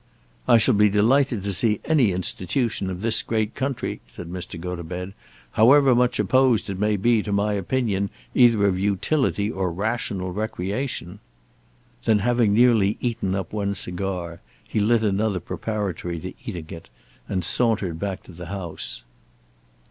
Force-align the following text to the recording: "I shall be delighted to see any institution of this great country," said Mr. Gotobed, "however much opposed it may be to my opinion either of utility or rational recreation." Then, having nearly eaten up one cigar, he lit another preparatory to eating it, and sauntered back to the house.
"I 0.47 0.57
shall 0.57 0.73
be 0.73 0.89
delighted 0.89 1.43
to 1.43 1.53
see 1.53 1.79
any 1.85 2.11
institution 2.11 2.89
of 2.89 3.01
this 3.01 3.21
great 3.21 3.53
country," 3.53 4.01
said 4.07 4.31
Mr. 4.31 4.59
Gotobed, 4.59 5.13
"however 5.51 5.93
much 5.93 6.17
opposed 6.17 6.71
it 6.71 6.79
may 6.79 6.97
be 6.97 7.21
to 7.21 7.31
my 7.31 7.53
opinion 7.53 8.09
either 8.33 8.65
of 8.65 8.79
utility 8.79 9.51
or 9.51 9.71
rational 9.71 10.31
recreation." 10.33 11.19
Then, 12.05 12.17
having 12.17 12.51
nearly 12.51 12.97
eaten 12.99 13.35
up 13.35 13.53
one 13.53 13.75
cigar, 13.75 14.41
he 14.67 14.79
lit 14.79 15.03
another 15.03 15.39
preparatory 15.39 16.19
to 16.21 16.33
eating 16.45 16.65
it, 16.69 16.89
and 17.29 17.45
sauntered 17.45 17.99
back 17.99 18.23
to 18.23 18.31
the 18.31 18.47
house. 18.47 19.03